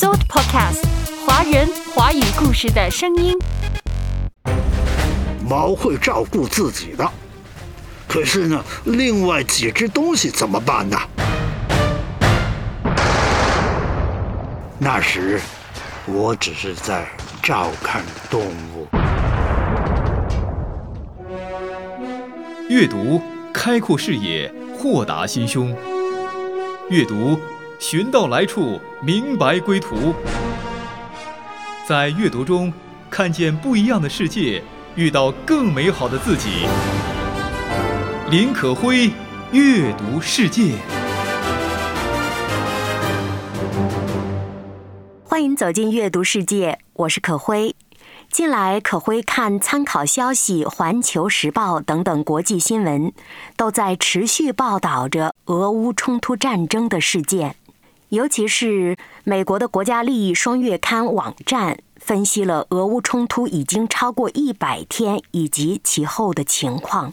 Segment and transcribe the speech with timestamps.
[0.00, 0.84] Salt Podcast，
[1.26, 3.36] 华人华语故事的声音。
[5.44, 7.04] 猫会照顾自己的，
[8.06, 10.96] 可是呢，另外几只东西怎么办呢？
[14.78, 15.40] 那时，
[16.06, 17.04] 我只是在
[17.42, 18.40] 照看动
[18.76, 18.86] 物。
[22.68, 23.20] 阅读，
[23.52, 25.76] 开阔视野，豁达心胸。
[26.88, 27.36] 阅读，
[27.78, 30.12] 寻到来处，明白归途。
[31.86, 32.72] 在阅读中，
[33.08, 34.62] 看见不一样的世界，
[34.96, 36.66] 遇到更美好的自己。
[38.30, 39.12] 林可辉，
[39.52, 40.74] 阅读世界。
[45.24, 47.76] 欢迎走进阅读世界，我是可辉。
[48.28, 53.12] 近来，可辉看参考消息、《环球时报》等等国际新闻，
[53.56, 57.54] 都在持续报道着俄乌冲突战争的事件。
[58.10, 67.12] 尤其是美国的国家利益双月刊网站分析了俄乌冲突已经超过一百天以及其后的情况。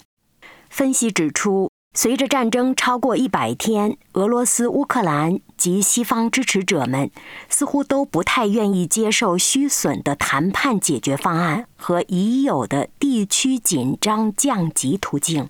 [0.69, 1.69] 分析指出。
[1.97, 7.09] 随着战争超过一百天，俄罗斯、乌克兰及西方支持者们
[7.47, 15.47] 似乎都不太愿意接受虚损的谈判解决方案和已有的地区紧张降级途径。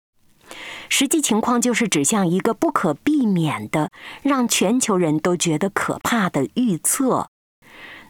[0.89, 3.89] 实际情况就是指向一个不可避免的、
[4.21, 7.27] 让全球人都觉得可怕的预测，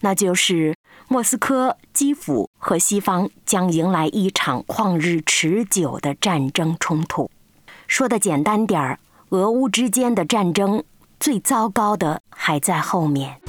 [0.01, 0.75] 那就是
[1.07, 7.29] 莫斯科、基辅和西方将迎来一场旷日持久的战争冲突。
[7.87, 8.99] 说的简单点儿，
[9.29, 10.83] 俄乌之间的战争
[11.19, 13.39] 最糟糕的还在后面。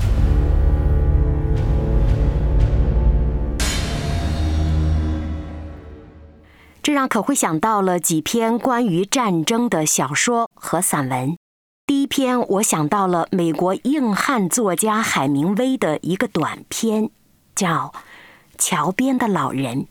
[6.86, 11.36] 这让可会想到了几篇关于战争的小说和散文。
[11.84, 17.10] 第一篇，我想到了美国硬汉作家海明威的一个短篇，
[17.56, 17.92] 叫
[18.56, 19.82] 《桥边的老人》。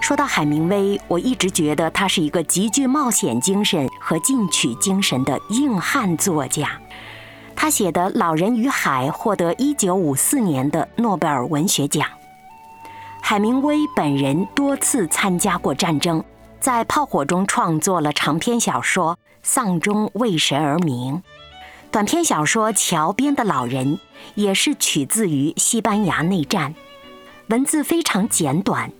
[0.00, 6.80] 说到海明威，我一直觉得他是一个极具冒险精神和进取精神的硬汉作家。
[7.54, 12.08] 他写的《老人与海》获得1954年的诺贝尔文学奖。
[13.30, 16.24] 海明威本人多次参加过战争，
[16.58, 19.14] 在炮火中创作了长篇小说
[19.44, 21.14] 《丧钟为谁而鸣》，
[21.92, 23.98] 短篇小说《桥边的老人》
[24.34, 26.74] 也是取自于西班牙内战，
[27.46, 28.90] 文字非常简短。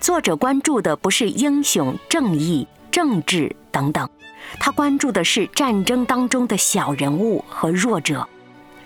[0.00, 4.08] 作者关注的不是英雄、正义、政治等等，
[4.58, 8.26] 他关注的是战争当中的小人物和弱者。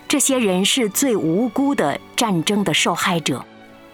[0.09, 3.45] 这些人是最无辜的战争的受害者。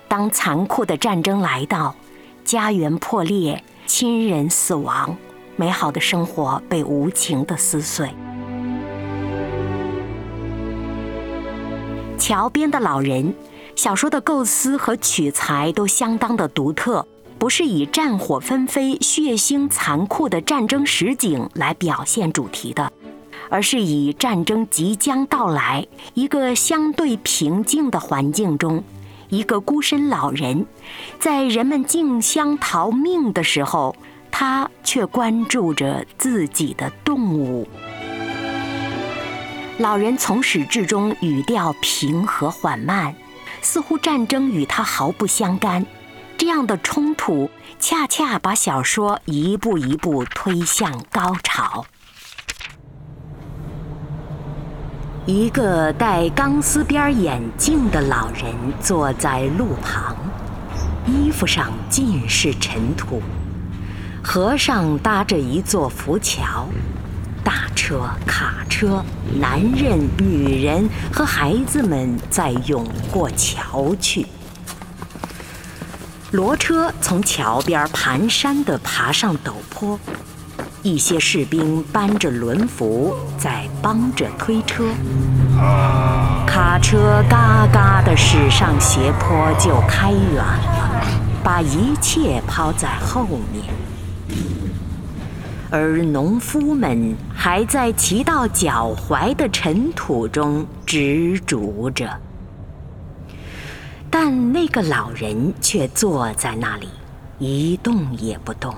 [0.07, 1.95] 当残酷的战争来到，
[2.43, 5.15] 家园破裂，亲人死亡，
[5.55, 8.09] 美好的生活被无情的撕碎。
[12.17, 13.33] 桥边的老人，
[13.75, 17.05] 小说的构思和取材都相当的独特。
[17.37, 22.91] 不是以战火纷飞、血腥残酷的战争实景来表现主题的，
[23.49, 28.81] 而是以战争即将到来、一个相对平静的环境中，
[29.35, 30.65] 一个孤身老人，
[31.19, 33.93] 在人们竞相逃命的时候，
[34.31, 37.67] 他却关注着自己的动物。
[39.77, 43.13] 老人从始至终语调平和缓慢，
[43.61, 45.85] 似乎战争与他毫不相干。
[46.37, 51.85] 这样的冲突，恰恰把小说一步一步推向高潮。
[55.27, 60.15] 一个戴钢丝边眼镜的老人坐在路旁，
[61.07, 63.23] 衣服上尽是尘土。
[64.23, 66.67] 河上搭着一座浮桥，
[67.43, 69.03] 大车、卡车、
[69.39, 74.27] 男人、女人和孩子们在涌过桥去。
[76.31, 79.99] 骡车从桥边蹒跚地爬上陡坡，
[80.85, 84.85] 一些士兵搬着轮扶在帮着推车。
[86.45, 91.01] 卡车嘎嘎地驶上斜坡就开远了，
[91.43, 93.63] 把一切抛在后面。
[95.71, 102.07] 而农夫们还在骑到脚踝的尘土中执着着。
[104.11, 106.89] 但那个老人却坐在那里，
[107.39, 108.71] 一动也不动。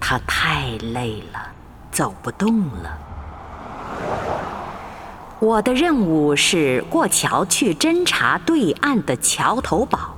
[0.00, 1.52] 他太累了，
[1.90, 2.98] 走不动了。
[5.38, 10.16] 我的任务是过桥去侦察对岸的桥头堡，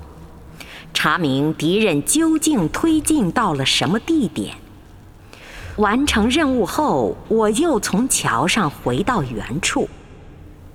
[0.95, 4.55] 查明敌人究竟推进到了什么地点。
[5.77, 9.89] 完成任务后，我又从桥上回到原处。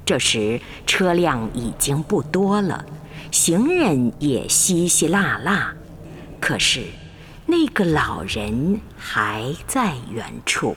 [0.06, 2.84] 这时车辆已经不多了，
[3.32, 5.54] 行人也稀稀落落，
[6.42, 6.84] 可是
[7.56, 10.76] 那个老人还在远处。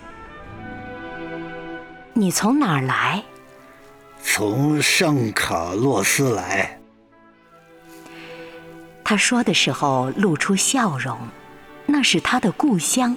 [2.12, 3.24] 你从哪儿来？
[4.22, 6.78] 从圣卡洛斯来。
[9.02, 11.16] 他说的时候露出笑容，
[11.86, 13.16] 那是他的故乡。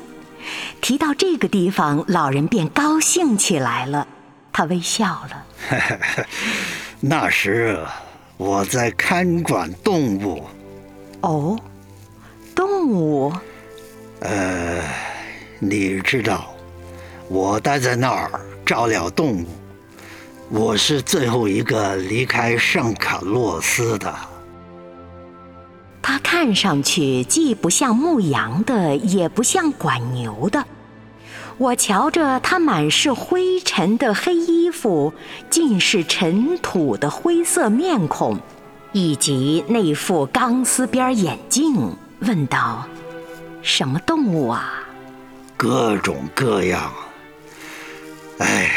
[0.80, 4.08] 提到这个地方，老人便高兴起来了。
[4.54, 5.46] 他微笑了。
[7.02, 7.78] 那时
[8.38, 10.48] 我在看管动物。
[11.20, 11.60] 哦，
[12.56, 13.34] 动物。
[14.20, 14.82] 呃，
[15.60, 16.54] 你知道，
[17.30, 18.30] 我待在那儿
[18.66, 19.46] 照料动物。
[20.50, 24.14] 我是最后一个离开圣卡洛斯的。
[26.02, 30.66] 他看上去既不像牧羊的，也不像管牛的。
[31.58, 35.14] 我瞧着他满是灰尘的黑衣服，
[35.50, 38.40] 尽是尘土的灰色面孔，
[38.92, 42.88] 以及那副钢丝边眼镜，问道
[43.70, 44.84] ：“什么动物啊
[45.56, 46.92] ？”“各种各样。
[48.40, 48.72] ”“哎，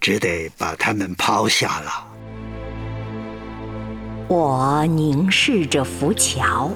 [0.00, 2.06] 只得把它们抛下了。”
[4.28, 6.70] 我凝视着浮桥。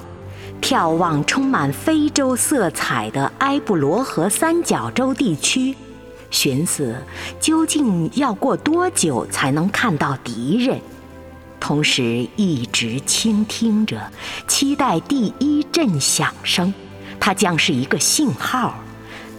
[0.59, 5.75] 眺望充满非洲色彩的埃布罗河三角洲地区，
[6.31, 6.95] 寻思
[7.39, 10.81] 究竟要过多久才能看到敌人，
[11.59, 14.11] 同时一直倾听着，
[14.47, 16.73] 期待第一阵响声，
[17.19, 18.75] 它将是一个信号，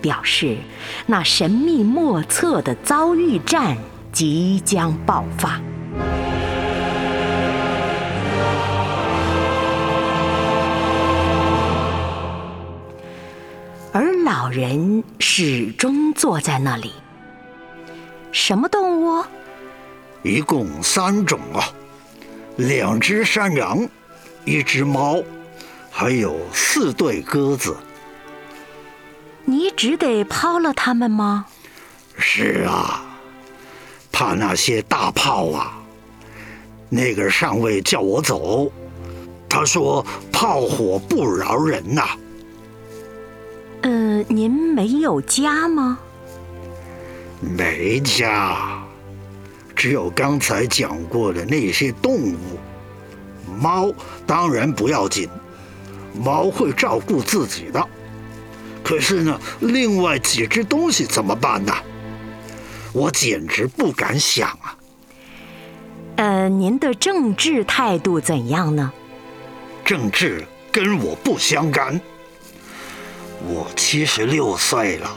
[0.00, 0.58] 表示
[1.06, 3.76] 那神秘莫测的遭遇战
[4.12, 5.60] 即将爆发。
[13.92, 16.92] 而老人始终坐在那里。
[18.30, 19.24] 什么动物？
[20.22, 21.64] 一共三种啊，
[22.56, 23.88] 两只山羊，
[24.44, 25.22] 一只猫，
[26.00, 27.76] 还有四对鸽子。
[29.44, 31.46] 你只得抛了它们吗？
[32.16, 33.02] 是啊，
[34.12, 35.76] 怕那些大炮啊。
[36.88, 38.70] 那个上尉叫我走，
[39.48, 42.06] 他说炮火不饶人呐。
[43.82, 45.98] 呃，您没有家吗？
[47.40, 48.80] 没家，
[49.74, 52.38] 只有刚才讲过的那些动物。
[53.60, 53.92] 猫
[54.28, 55.28] 当然不要紧，
[56.18, 57.86] 猫会照顾自己的。
[58.82, 61.72] 可是呢，另外几只东西怎么办呢？
[62.92, 64.76] 我简直不敢想啊！
[66.16, 68.90] 呃，您的政治态度怎样呢？
[69.84, 72.00] 政治跟我不相干。
[73.46, 75.10] 我七十六岁了，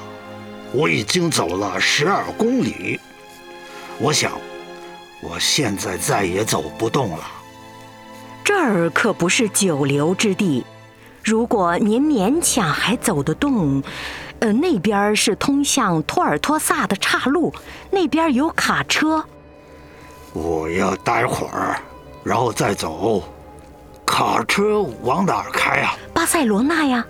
[0.74, 3.00] 我已经走了十二公里。
[4.00, 4.34] 我想，
[5.22, 7.26] 我现在再也走不动了。
[8.44, 10.66] 这儿可不是久留之地。
[11.24, 13.82] 如果您勉强还走得动，
[14.40, 17.54] 呃，那边是通向托尔托萨的岔路，
[17.92, 19.24] 那边有卡车。
[20.34, 21.80] 我要待会儿，
[22.24, 23.24] 然后再走。
[24.06, 25.96] 卡车往哪儿开啊？
[26.14, 27.06] 巴塞罗那呀。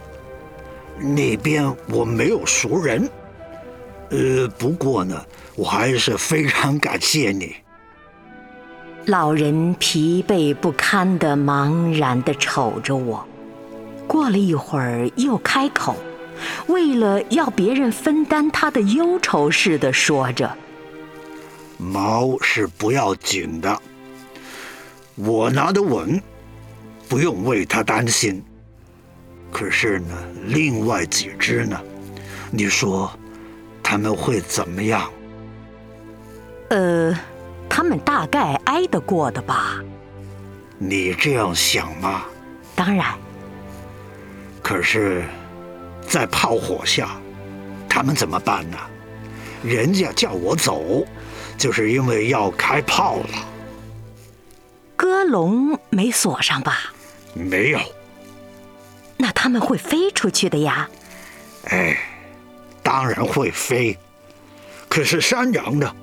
[0.99, 3.09] 那边我没有熟人，
[4.09, 5.19] 呃，不过呢，
[5.55, 7.55] 我还是非常感谢你。
[9.05, 13.25] 老人疲惫不堪的茫然的瞅着我，
[14.11, 15.95] 过了一会儿又开口，
[16.67, 20.53] 为了要别人分担他的忧愁似的说着
[21.79, 23.81] ：“毛是不要紧的，
[25.15, 26.21] 我拿得稳，
[27.07, 28.43] 不用为他担心。”
[29.49, 30.13] 可是呢，
[30.45, 31.79] 另外几只呢？
[32.51, 33.09] 你说
[33.81, 35.09] 他们会怎么样？
[36.67, 37.17] 呃，
[37.69, 39.81] 他们大概挨得过的吧。
[40.77, 42.25] 你这样想吗？
[42.75, 43.05] 当然。
[44.61, 45.23] 可是，
[46.07, 47.19] 在炮火下，
[47.89, 48.77] 他们怎么办呢？
[49.63, 51.05] 人家叫我走，
[51.57, 53.47] 就是因为要开炮了。
[54.95, 56.93] 鸽笼没锁上吧？
[57.33, 57.79] 没有。
[59.17, 60.89] 那他们会飞出去的呀？
[61.65, 61.95] 哎，
[62.81, 63.97] 当然会飞。
[64.89, 65.95] 可是山羊呢？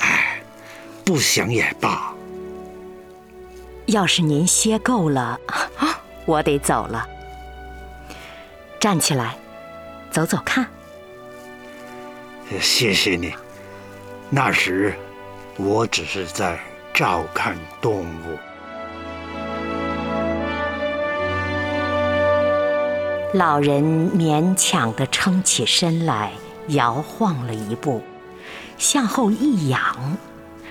[0.00, 0.42] 哎，
[1.04, 2.12] 不想也罢。
[3.86, 5.38] 要是您歇够了，
[6.26, 7.06] 我得走了。
[8.78, 9.36] 站起来，
[10.10, 10.66] 走走看。
[12.60, 13.32] 谢谢你。
[14.30, 14.94] 那时，
[15.56, 16.58] 我只是在
[16.94, 18.38] 照看动物。
[23.34, 26.32] 老人勉强地撑起身来，
[26.68, 28.02] 摇晃了一步，
[28.78, 30.16] 向后一仰，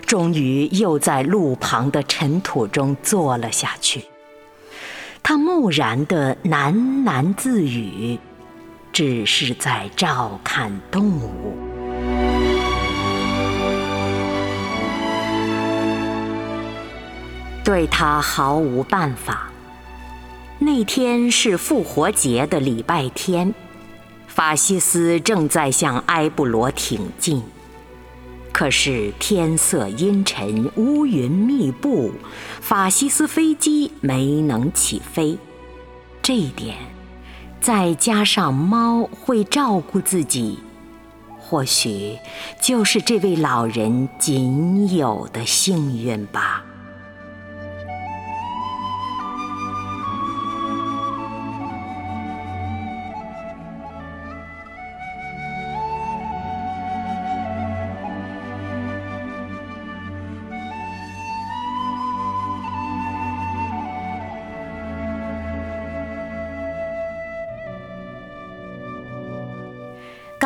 [0.05, 4.05] 终于又在路旁的尘土中坐了下去。
[5.27, 6.72] 他木然地喃
[7.03, 8.20] 喃自语，
[8.94, 11.58] 只是在照看动物。
[17.63, 19.50] 对他毫无办法。
[20.60, 23.51] 那天是复活节的礼拜天，
[24.27, 27.41] 法西斯正在向埃布罗挺进。
[28.57, 32.13] 可是天色阴沉，乌云密布，
[32.62, 35.38] 法西斯飞机没能起飞。
[36.21, 36.77] 这一点，
[37.59, 40.57] 再加上猫会照顾自己，
[41.38, 42.17] 或许
[42.62, 46.64] 就是这位老人仅有的幸运吧。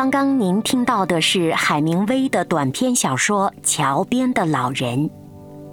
[0.00, 4.98] 刚刚您听到的是海明威的短篇小说《桥边的老人》。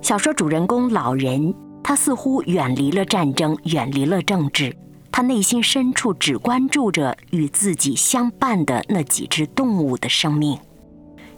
[0.02, 4.76] 小说主人公老人，他似乎远离了战争，远离了政治，
[5.14, 10.60] 他内心深处只关注着与自己相伴的那几只动物的生命。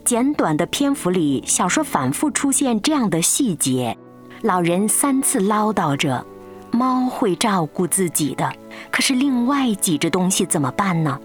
[0.04, 3.96] 简短的篇幅里，小说反复出现这样的细节：
[4.42, 6.26] 老人三次唠叨着，
[6.72, 8.52] 猫会照顾自己的，
[8.90, 11.20] 可是另外几只东西怎么办呢？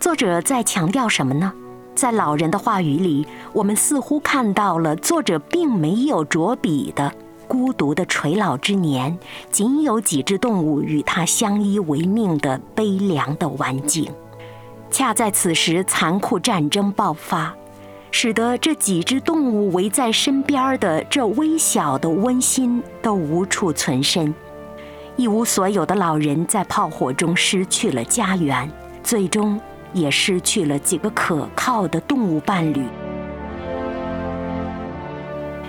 [0.00, 1.52] 作者在强调什么呢？
[1.94, 7.12] 在老人的话语里，我们似乎看到了作者并没有着笔的
[7.46, 9.18] 孤独的垂老之年，
[9.50, 14.10] 仅有几只动物与他相依为命的悲凉的晚景。
[14.90, 17.54] 恰在此时，残酷战争爆发，
[18.10, 24.34] 使得这几只动物围在身边的这微小的温馨都无处存身。
[25.16, 28.66] 一无所有的老人在炮火中失去了家园，
[29.02, 29.60] 最终。
[29.92, 32.84] 也失去了几个可靠的动物伴侣。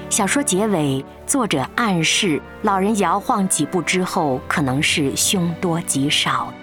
[0.10, 6.54] 小说结尾，作者暗示老人摇晃几步之后，可能是凶多吉少。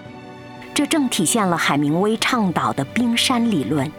[0.73, 3.91] 这正体现了海明威倡导的冰山理论，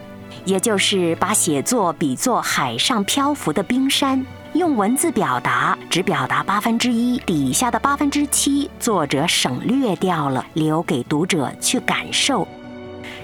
[0.45, 4.25] 也就是把写作比作海上漂浮的冰山，
[4.55, 12.47] 用文字表达只表达八分之一，底下的八分之七，作者省略掉了，留给读者去感受。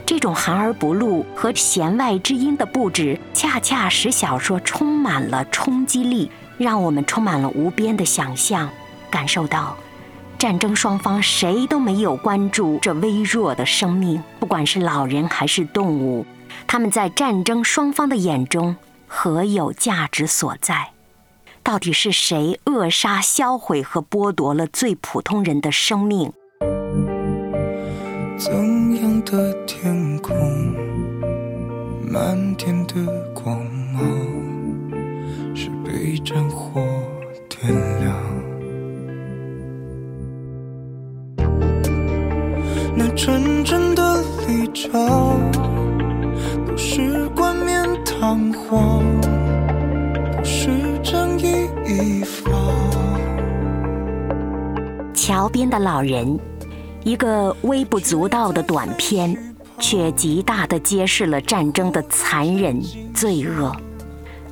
[0.07, 8.71] 这种含而不露和弦外之音的布置，恰恰使小说充满了冲击力，让我们充满了无边的想象，
[9.11, 9.77] 感受到
[10.39, 16.25] 战争双方谁都没有关注这微弱的生命，不管是老人还是动物，
[16.69, 18.77] 他们在战争双方的眼中
[19.09, 20.93] 何有价值所在？
[21.65, 26.33] 到底是谁扼杀、销毁和剥夺了最普通人的生命？
[28.39, 28.53] 怎
[28.95, 29.66] 样的，
[32.09, 32.95] 漫天的
[33.35, 33.59] 光
[33.93, 34.01] 芒，
[35.57, 36.81] 是被战火
[37.49, 38.17] 点亮。
[42.95, 45.41] 那真正的立场，
[46.65, 50.69] 不是冠冕堂皇，不是
[51.03, 52.55] 正义一方。
[55.13, 56.39] 桥边的老人。
[57.05, 59.46] 一个微不足道的短片，
[59.79, 62.81] 却极大地揭示了战争的残忍
[63.15, 63.75] 罪恶，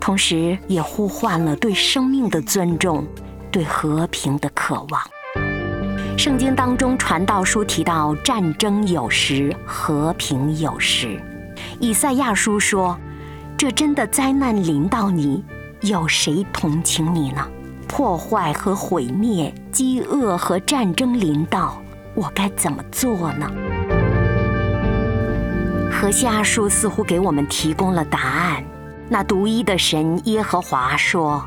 [0.01, 3.07] 同时也呼唤了对生命的尊重，
[3.51, 5.01] 对和平的渴望。
[6.17, 11.21] 圣经当中传道书提到，战争有时，和平有时。
[11.81, 12.97] 以赛亚书说
[13.59, 15.43] ：“这真的灾难临到你，
[15.81, 17.47] 有谁同情你呢？
[17.89, 21.81] 破坏和毁灭，饥饿和战争临到。”
[22.15, 23.51] 我该怎么做呢？
[25.95, 28.63] 何西阿书似乎给我们提供了答案。
[29.09, 31.43] 那独一的神耶和华说：“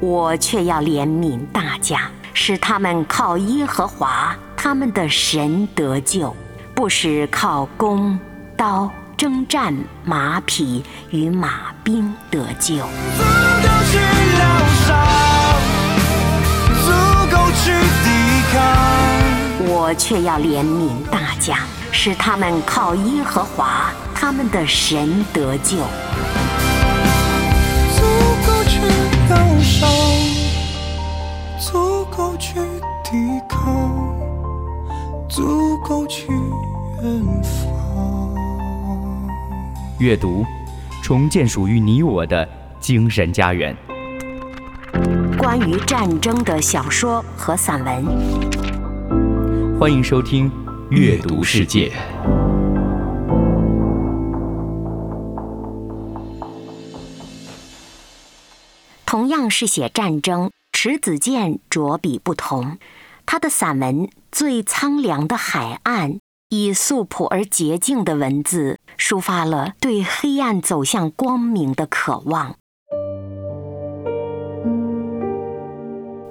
[0.00, 6.34] 我却要怜悯大家，使他们靠耶和华他们的神得救，
[6.74, 8.18] 不使靠弓
[8.56, 9.74] 刀征战
[10.04, 12.84] 马匹与马兵得救。”
[19.72, 21.58] 我却要怜悯大家，
[21.92, 25.76] 使他们靠耶和华他们的神得救。
[27.96, 28.02] 足
[28.46, 28.80] 够去
[29.28, 29.86] 感受，
[31.58, 32.60] 足够去
[33.04, 34.16] 抵抗，
[35.28, 36.32] 足够去
[37.02, 37.60] 远方。
[39.98, 40.44] 阅读，
[41.02, 42.48] 重建属于你我的。
[42.80, 43.76] 精神家园。
[45.36, 48.06] 关于战争的小说和散文，
[49.78, 50.50] 欢迎收听
[50.90, 51.88] 《阅读世界》。
[59.06, 62.76] 同样是写战争，迟子建着笔不同。
[63.24, 66.14] 他的散文《最苍凉的海岸》。
[66.52, 72.56] 以素朴而洁净的文字，抒发了对黑暗走向光明的渴望。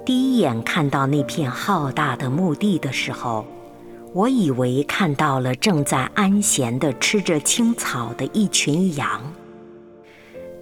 [0.06, 3.46] 第一眼看到那片浩大的墓地的时候，
[4.14, 9.22] 我以为看到了正在安闲地吃着青草的一群羊。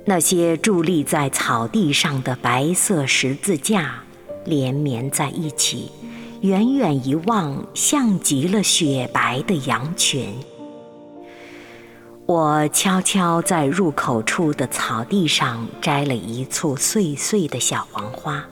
[0.06, 4.04] 那些伫立在草地上的白色十字架，
[4.46, 5.92] 连绵在一起。
[6.42, 10.30] 远远一望，像极了雪白的羊群。
[12.27, 18.46] 我悄悄在入口处的草地上摘了一簇碎碎的小黄花，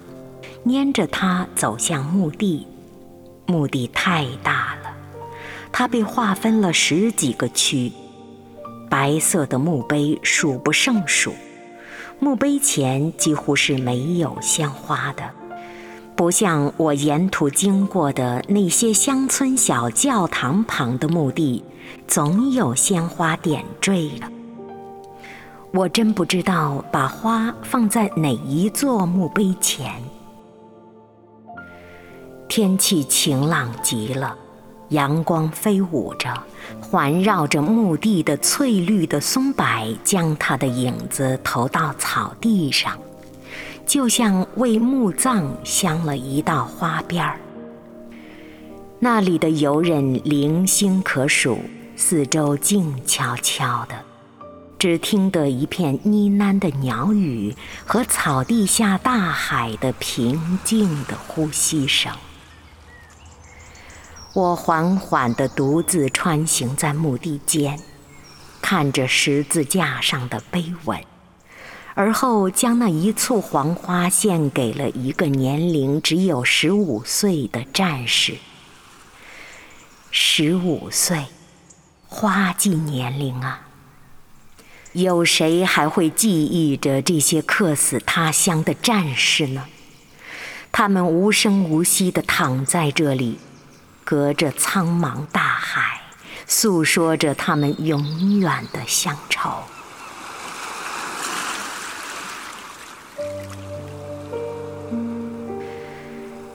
[0.65, 2.65] 拈着它走向墓地。
[3.45, 4.64] 墓地太大，
[5.77, 7.91] 它被划分了十几个区，
[8.89, 11.33] 白色的墓碑数不胜数，
[12.17, 15.29] 墓碑前几乎是没有鲜花的。
[16.15, 21.61] 不像我沿途经过的那些乡村小教堂旁的墓地，
[22.07, 24.31] 总有鲜花点缀了。
[25.73, 29.91] 我真不知道把花放在哪一座墓碑前。
[32.47, 34.37] 天气晴朗极了，
[34.89, 36.33] 阳光飞舞着，
[36.81, 39.65] 环绕着墓地的翠绿的松柏，
[40.03, 42.97] 将它的影子投到草地上。
[43.85, 47.39] 就像为墓葬镶了一道花边儿。
[48.99, 51.59] 那里的游人零星可数，
[51.95, 53.95] 四周静悄悄的，
[54.79, 62.11] 只听得一片呢喃的鸟语和草地下大海的平静的呼吸声。
[64.35, 67.79] 我缓缓地独自穿行在墓地间，
[68.61, 71.01] 看着十字架上的碑文。
[71.93, 78.35] 而后将那一簇黄花献给了一个年龄只有十五岁的战士。
[80.11, 81.27] 十五岁，
[82.09, 83.61] 花季年龄啊！
[84.91, 89.67] 有谁还会记忆着这些客死他乡的战士呢？
[90.73, 93.39] 他们无声无息地躺在这里，
[94.05, 95.99] 隔着苍茫大海，
[96.45, 99.49] 诉说着他们永远的乡愁。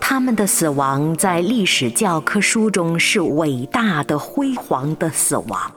[0.00, 5.72] 他们的死亡在历史教科书中是伟大的、辉煌的死亡，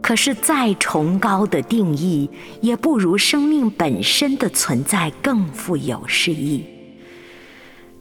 [0.00, 2.30] 可是再崇高的定义，
[2.60, 6.73] 也不如生命本身的存在更富有诗意。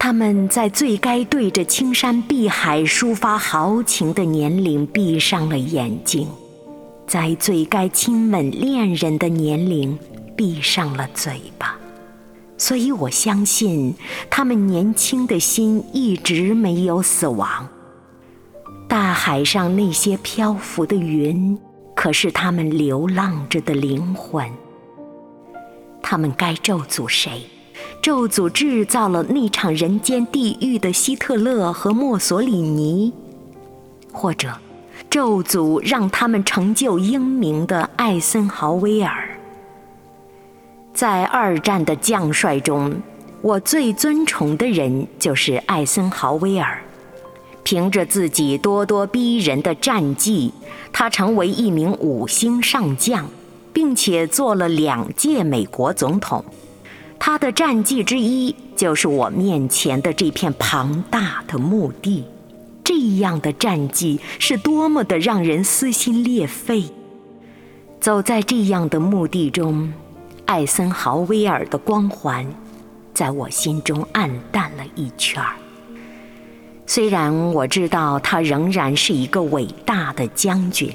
[0.06, 6.28] 他们在最该对着青山碧海抒发豪情的年龄闭上了眼睛，
[7.08, 9.98] 在最该亲吻恋人的年龄
[10.36, 11.78] 闭上了嘴巴。
[12.58, 13.96] 所以我相信，
[14.30, 17.66] 他们年轻的心一直没有死亡。
[18.89, 21.58] 大海上那些漂浮的云，
[21.96, 24.52] 可是他们流浪着的灵魂。
[26.02, 27.44] 他们该咒诅谁？
[28.04, 33.13] 咒诅制造了那场人间地狱的希特勒和墨索里尼，
[34.12, 34.54] 或者
[35.10, 39.39] 咒诅让他们成就英名的艾森豪威尔？
[40.94, 42.94] 在二战的将帅中，
[43.42, 46.84] 我最尊崇的人就是艾森豪威尔。
[47.63, 50.52] 凭着自己咄咄逼人的战绩，
[50.92, 53.30] 他成为一名五星上将，
[53.72, 56.44] 并且做了两届美国总统。
[57.26, 62.26] 他的战绩之一就是我面前的这片庞大的墓地。
[62.84, 66.84] 这样的战绩是多么的让人撕心裂肺！
[68.02, 69.94] 走在这样的墓地中。
[70.46, 72.46] 艾森豪威尔的光环，
[73.14, 75.54] 在我心中暗淡了一圈儿。
[76.86, 80.92] 虽然我知道他仍然是一个伟大的将军。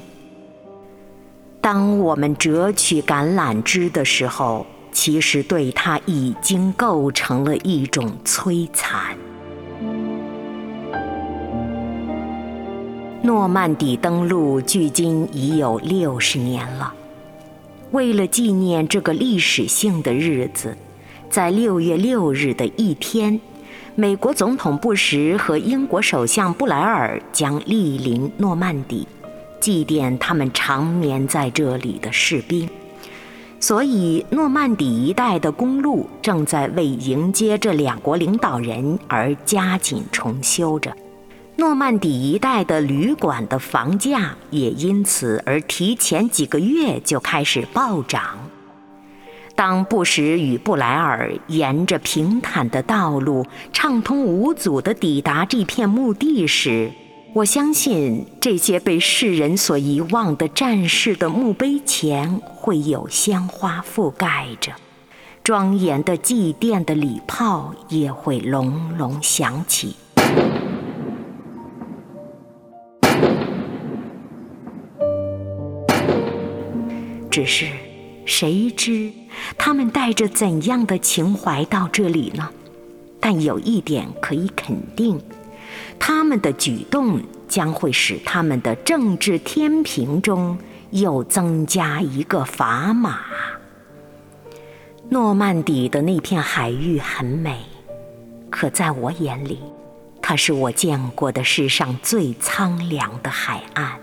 [1.62, 4.66] 当我们折取橄榄枝的时候，
[4.98, 9.16] 其实对他已经构成了一种摧残。
[13.22, 16.92] 诺曼底登陆距今已有六十年了。
[17.92, 20.76] 为了纪念这个历史性的日子，
[21.30, 23.40] 在六月六日的一天，
[23.94, 29.06] 美国总统布什和英国首相布莱尔将莅临诺曼底，
[29.60, 32.68] 祭奠他们长眠在这里的士兵。
[33.60, 40.94] 所以诺曼底一带的公路正在为迎接这两国领导人而加紧重修着。
[41.56, 48.38] 诺曼底一带的旅馆的房价也因此而提前几个月就开始暴涨。
[49.56, 56.92] 当布什与布莱尔沿着平坦的道路畅通无阻地抵达这片墓地时，
[57.38, 64.72] 我相信这些被世人所遗忘的战士的墓碑前会有鲜花覆盖着，
[65.44, 69.94] 庄严的祭奠的礼炮也会隆隆响起。
[77.30, 77.66] 只是，
[78.26, 79.12] 谁知
[79.56, 82.50] 他们带着怎样的情怀到这里呢？
[83.20, 85.20] 但有一点可以肯定，
[85.98, 90.58] 他们的举动将会使他们的政治天平中
[90.90, 93.20] 又增加一个砝码。
[95.08, 97.60] 诺曼底的那片海域很美，
[98.50, 99.58] 可在我眼里，
[100.20, 103.98] 它是我见过的世上最苍凉的海岸。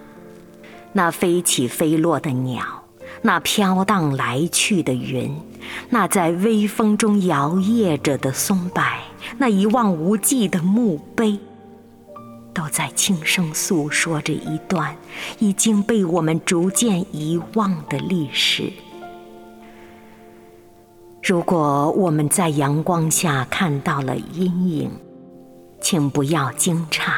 [0.93, 2.81] 那飞起飞落的鸟。
[3.21, 5.35] 那飘荡来去的云，
[5.89, 8.83] 那在微风中摇曳着的松柏，
[9.37, 11.39] 那一望无际的墓碑，
[12.55, 14.95] 都在轻声诉说着一段
[15.37, 18.71] 已经被我们逐渐遗忘的历史。
[21.21, 24.91] 如果我们在阳光下看到了阴影，
[25.81, 27.11] 请不要惊诧，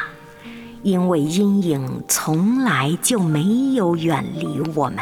[0.82, 4.98] 因为阴影从来就没有远离我们。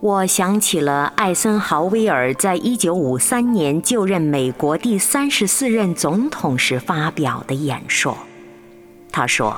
[0.00, 8.16] 我想起了艾森豪威尔在一九五三年就任美国第三十四任总统时发表的演说。
[9.14, 9.56] 他说：“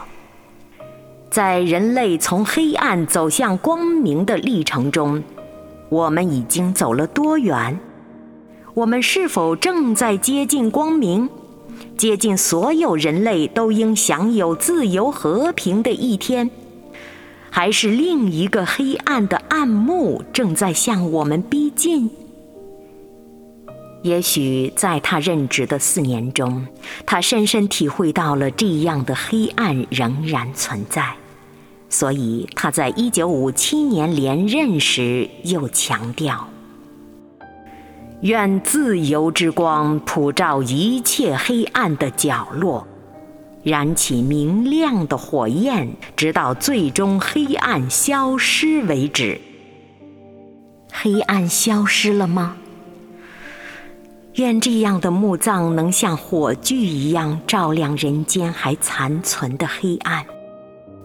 [1.33, 5.23] 在人类从黑暗走向光明的历程中，
[5.89, 7.81] 我们已经走了多远？
[8.75, 11.31] 我们是否正在接近光明，
[11.97, 16.51] 接近所有人类都应享有自由和平的一天？”
[17.49, 22.11] 还是另一个黑暗的暗幕正在向我们逼近。
[24.07, 26.65] 也许在他任职的四年中，
[27.05, 31.17] 他深深体会到了这样的黑暗仍然存在，
[31.89, 36.49] 所以他在一九五七年连任时又强调
[38.23, 42.87] ：“愿自由之光普照一切黑暗的角落。”
[43.65, 49.41] 燃起明亮的火焰，直到最终黑暗消失为止。
[50.93, 52.57] 黑暗消失了吗？
[54.37, 60.27] 愿这样的墓葬能像火炬一样照亮人间还残存的黑暗，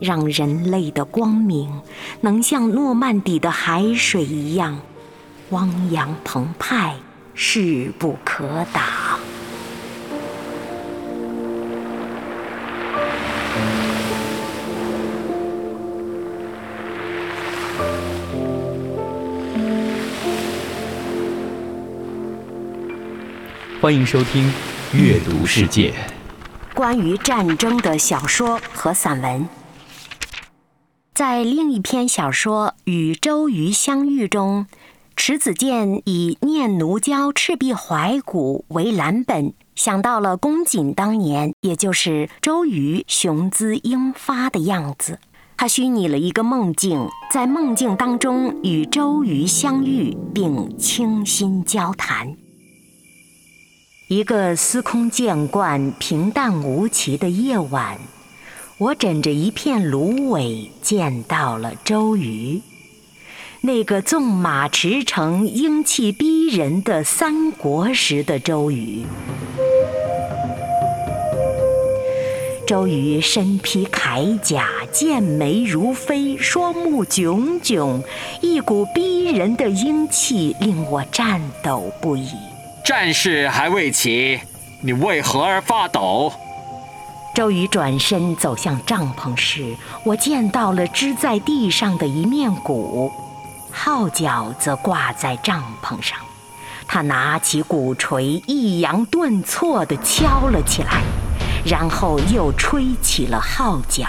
[0.02, 1.82] 让人类的光明
[2.20, 4.78] 能像诺曼底的海水一样
[5.52, 6.94] 汪洋澎湃，
[7.34, 8.84] 势不可挡。
[23.82, 24.44] 欢迎收听
[24.94, 25.91] 《阅读世界》。
[26.76, 29.50] 关于战争的小说和散文，
[31.15, 34.67] 在另一篇小说《与周瑜相遇》中，
[35.15, 45.17] 迟子建以《念奴娇·赤壁怀古》为蓝本，想到了公瑾当年，也就是周瑜雄姿英发的样子。
[45.58, 52.38] 他虚拟了一个梦境，在梦境当中与周瑜相遇，并倾心交谈。
[54.12, 57.97] 一个司空见惯、平淡无奇的夜晚，
[58.78, 62.62] 我枕着一片芦苇见到了周瑜，
[63.62, 69.06] 那个纵马驰骋、英气逼人的三国时的周瑜。
[72.67, 78.04] 周瑜身披铠甲，剑眉如飞，双目炯炯，
[78.41, 82.28] 一股逼人的英气令我颤抖不已。
[82.84, 84.39] 战事还未起，
[84.82, 86.34] 你为何而发抖？
[87.36, 93.12] 周瑜转身走向帐篷时，我见到了支在地上的一面鼓，
[93.72, 96.17] 号角则挂在帐篷上。
[96.88, 101.04] 他拿起鼓槌，抑扬顿挫地敲了起来，
[101.63, 104.08] 然后又吹起了号角。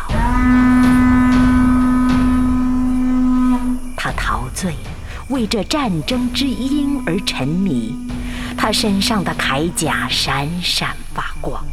[3.97, 4.75] 他陶醉，
[5.29, 7.95] 为这战争之音而沉迷。
[8.63, 11.65] 他身上的铠甲闪闪发光，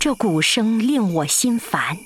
[0.00, 1.98] 这鼓声令我心烦。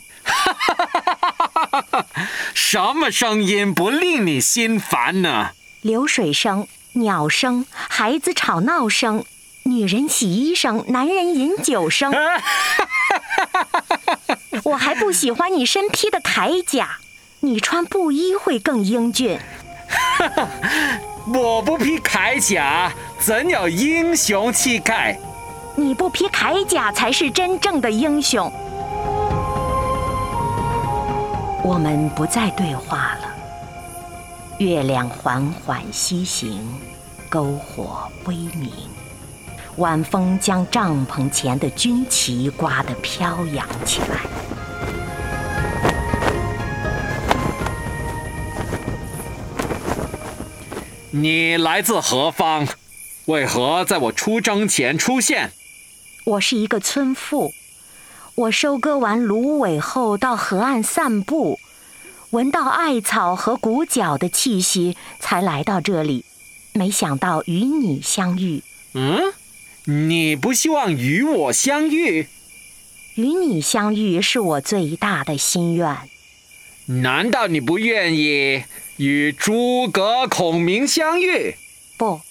[2.53, 5.51] 什么声音不令你心烦呢？
[5.83, 9.25] 流水声、鸟声、孩子吵闹声、
[9.63, 12.13] 女人洗衣声、男人饮酒声。
[14.65, 16.99] 我还不喜欢你身披的铠甲，
[17.39, 19.39] 你穿布衣会更英俊。
[20.17, 20.49] 哈 哈
[21.27, 25.19] 我不披铠甲，怎有英雄气概？
[25.75, 28.51] 你不披铠甲才是真正的英雄。
[31.63, 33.35] 我们不再对话了。
[34.59, 36.63] 月亮缓缓西行，
[37.29, 38.71] 篝火微明，
[39.77, 44.21] 晚风将帐篷前的军旗刮得飘扬起来。
[51.19, 52.69] 你来自何方？
[53.25, 55.51] 为何在我出征前出现？
[56.27, 57.55] 我是一个村妇，
[58.35, 61.59] 我收割完芦苇后到河岸散步，
[62.31, 66.27] 闻到艾草和谷角的气息，才来到这里。
[66.75, 68.63] 没想到与你相遇。
[68.93, 69.33] 嗯，
[69.85, 72.29] 你不希望与我相遇？
[73.15, 75.97] 与你相遇是我最大的心愿。
[76.85, 78.65] 难道你不愿意
[78.97, 81.57] 与诸葛孔明相遇？
[81.99, 82.23] 不，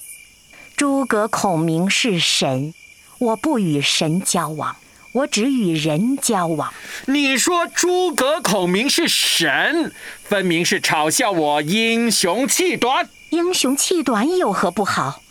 [0.75, 2.73] 诸葛孔明是神，
[3.19, 4.75] 我不与神交往，
[5.11, 6.73] 我只与人交往。
[7.05, 13.07] 你说诸葛孔明是神，分明是嘲笑我英雄气短。
[13.29, 15.21] 英雄气短有何不好？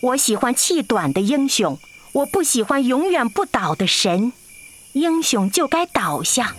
[0.00, 1.78] 我喜欢气短的英雄，
[2.10, 4.32] 我不喜欢永远不倒的神。
[4.94, 6.56] 英雄就该倒下。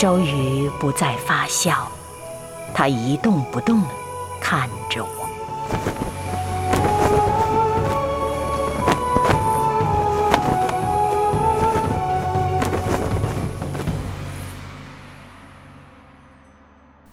[0.00, 1.92] 周瑜不再发笑，
[2.72, 3.82] 他一动不动
[4.40, 5.28] 看着我。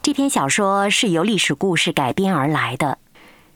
[0.02, 3.00] 这篇小说是由历史故事改编而来的。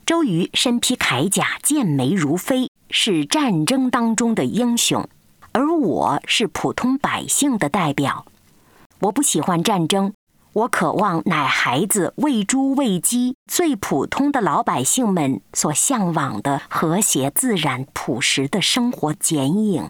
[0.05, 5.07] 周瑜身披铠甲，剑眉如飞，是战争当中的英雄，
[5.53, 8.25] 而我是普通百姓的代表。
[9.01, 10.13] 我不喜欢战争，
[10.53, 19.89] 我渴望乃孩子喂猪喂鸡，最普通的老百姓们所向往的和谐、自然、朴实的生活剪影。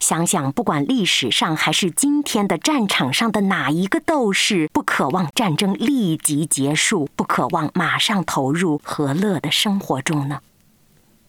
[0.00, 10.40] 想想，不管历史上还是今天的战场上的哪一个斗士，不渴望战争立即结束，不渴望马上投入和乐的生活中呢？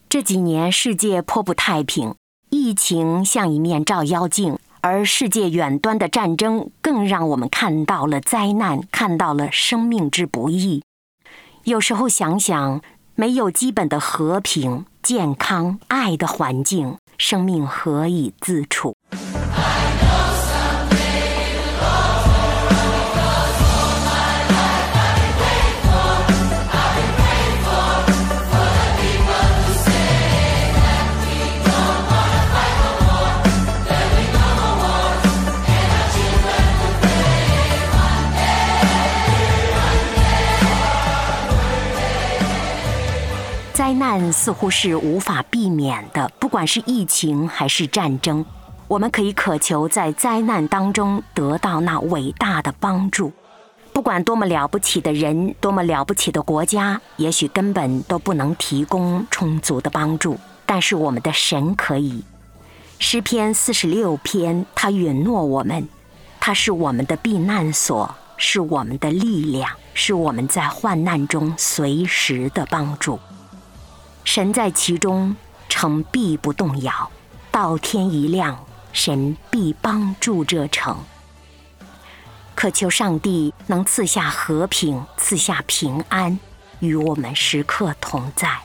[0.08, 2.14] 这几年世界颇不太平，
[2.48, 10.82] 疫情像一面照妖镜，而世界远端的战争更让我们看到了灾难，看到了生命之不易。
[11.64, 12.80] 有时候想想，
[13.14, 16.96] 没有基本的和平、健康、爱的环境。
[17.18, 18.96] 生命何以自处？
[43.80, 48.44] 灾难似乎是无法避免的，不管是疫情还是战争，
[48.86, 53.32] 我们可以渴求在灾难当中得到那伟大的帮助。
[53.94, 62.22] 不管多么了不起的人，多么了不起的国家，也许根本都不能提供充足的帮助，但是我们的神可以。
[62.98, 65.88] 诗篇四十六篇，他允诺我们，
[66.38, 73.18] 他是我们的避难所，是我们的力量，是我们在患难中随时的帮助。
[74.24, 75.34] 神在其中，
[75.68, 77.10] 城必不动摇。
[77.50, 80.96] 到天一亮，神必帮助这城。
[82.54, 86.38] 渴求上帝能赐下和平，赐下平安，
[86.78, 88.58] 与我们时刻同在。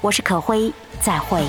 [0.00, 1.44] 我是可辉，再会。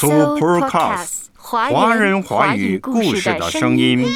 [0.00, 4.06] Supercast 华人华语故事的声音。